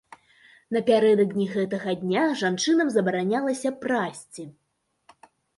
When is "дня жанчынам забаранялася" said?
2.05-3.75